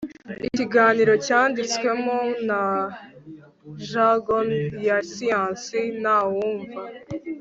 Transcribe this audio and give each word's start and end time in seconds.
ikiganiro 0.47 1.13
cyanditswemo 1.25 2.17
na 2.47 2.61
jargon 3.89 4.49
ya 4.87 4.97
siyansi 5.11 5.79
ntawumva 6.01 6.81